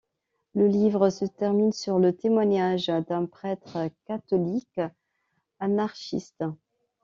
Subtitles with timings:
[0.55, 3.77] Le livre se termine sur le témoignage d’un prêtre
[4.07, 4.81] catholique
[5.59, 6.43] anarchiste.